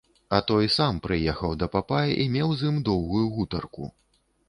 А 0.37 0.37
той 0.51 0.69
сам 0.75 1.01
прыехаў 1.03 1.55
да 1.65 1.69
папа 1.77 2.01
і 2.25 2.27
меў 2.39 2.57
з 2.63 2.73
ім 2.73 2.83
доўгую 2.91 3.25
гутарку. 3.39 3.97